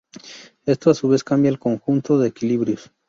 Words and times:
Esto 0.65 0.89
a 0.89 0.95
su 0.95 1.09
vez 1.09 1.23
cambia 1.23 1.49
el 1.49 1.59
conjunto 1.59 2.17
de 2.17 2.29
equilibrios. 2.29 2.89